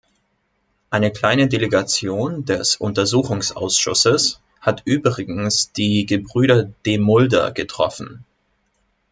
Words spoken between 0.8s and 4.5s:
Eine kleine Delegation des Untersuchungsausschusses